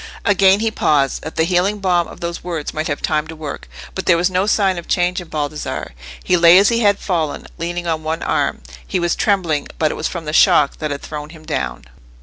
Again 0.25 0.61
he 0.61 0.71
paused, 0.71 1.21
that 1.21 1.35
the 1.35 1.43
healing 1.43 1.77
balm 1.77 2.07
of 2.07 2.21
those 2.21 2.43
words 2.43 2.73
might 2.73 2.87
have 2.87 3.03
time 3.03 3.27
to 3.27 3.35
work. 3.35 3.69
But 3.93 4.07
there 4.07 4.17
was 4.17 4.31
no 4.31 4.47
sign 4.47 4.79
of 4.79 4.87
change 4.87 5.21
in 5.21 5.27
Baldassarre: 5.29 5.91
he 6.23 6.35
lay 6.37 6.57
as 6.57 6.69
he 6.69 6.79
had 6.79 6.97
fallen, 6.97 7.45
leaning 7.59 7.85
on 7.85 8.01
one 8.01 8.23
arm: 8.23 8.61
he 8.87 8.99
was 8.99 9.15
trembling, 9.15 9.67
but 9.77 9.91
it 9.91 9.95
was 9.95 10.07
from 10.07 10.25
the 10.25 10.33
shock 10.33 10.77
that 10.79 10.89
had 10.89 11.03
thrown 11.03 11.29
him 11.29 11.45
down. 11.45 11.85